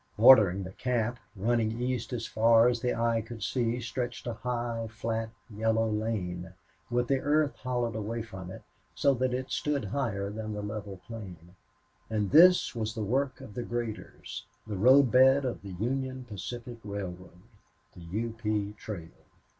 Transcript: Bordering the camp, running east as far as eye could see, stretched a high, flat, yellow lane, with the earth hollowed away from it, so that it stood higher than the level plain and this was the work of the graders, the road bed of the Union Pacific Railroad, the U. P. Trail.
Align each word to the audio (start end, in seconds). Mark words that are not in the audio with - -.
Bordering 0.17 0.63
the 0.63 0.71
camp, 0.71 1.19
running 1.35 1.79
east 1.79 2.11
as 2.11 2.25
far 2.25 2.67
as 2.67 2.83
eye 2.83 3.21
could 3.21 3.43
see, 3.43 3.79
stretched 3.79 4.25
a 4.25 4.33
high, 4.33 4.87
flat, 4.87 5.29
yellow 5.47 5.87
lane, 5.87 6.53
with 6.89 7.07
the 7.07 7.19
earth 7.19 7.55
hollowed 7.57 7.93
away 7.93 8.23
from 8.23 8.49
it, 8.49 8.63
so 8.95 9.13
that 9.13 9.31
it 9.31 9.51
stood 9.51 9.85
higher 9.85 10.31
than 10.31 10.53
the 10.55 10.63
level 10.63 10.99
plain 11.05 11.55
and 12.09 12.31
this 12.31 12.73
was 12.73 12.95
the 12.95 13.03
work 13.03 13.41
of 13.41 13.53
the 13.53 13.61
graders, 13.61 14.47
the 14.65 14.75
road 14.75 15.11
bed 15.11 15.45
of 15.45 15.61
the 15.61 15.73
Union 15.73 16.23
Pacific 16.25 16.79
Railroad, 16.83 17.43
the 17.93 18.01
U. 18.01 18.33
P. 18.39 18.73
Trail. 18.73 19.07